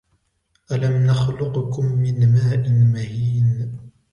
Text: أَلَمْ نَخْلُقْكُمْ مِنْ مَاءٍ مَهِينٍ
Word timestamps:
أَلَمْ 0.71 1.05
نَخْلُقْكُمْ 1.07 1.85
مِنْ 1.85 2.33
مَاءٍ 2.33 2.69
مَهِينٍ 2.69 3.79